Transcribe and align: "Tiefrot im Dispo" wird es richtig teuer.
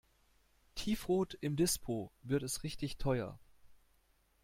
"Tiefrot 0.73 1.35
im 1.41 1.55
Dispo" 1.55 2.11
wird 2.23 2.41
es 2.41 2.63
richtig 2.63 2.97
teuer. 2.97 3.37